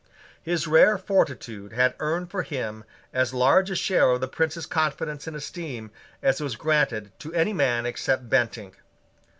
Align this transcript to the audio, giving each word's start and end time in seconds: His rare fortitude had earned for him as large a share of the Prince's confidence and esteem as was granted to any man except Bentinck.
His 0.41 0.65
rare 0.65 0.97
fortitude 0.97 1.73
had 1.73 1.93
earned 1.99 2.31
for 2.31 2.41
him 2.41 2.85
as 3.13 3.35
large 3.35 3.69
a 3.69 3.75
share 3.75 4.09
of 4.09 4.19
the 4.19 4.27
Prince's 4.27 4.65
confidence 4.65 5.27
and 5.27 5.35
esteem 5.35 5.91
as 6.23 6.41
was 6.41 6.55
granted 6.55 7.11
to 7.19 7.31
any 7.35 7.53
man 7.53 7.85
except 7.85 8.27
Bentinck. 8.27 8.73